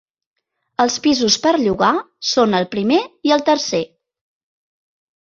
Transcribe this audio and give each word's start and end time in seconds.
Els 0.85 0.97
pisos 1.03 1.37
per 1.43 1.53
llogar 1.65 1.91
són 2.31 2.59
el 2.63 2.69
primer 2.75 3.01
i 3.31 3.39
el 3.39 3.49
tercer. 3.55 3.87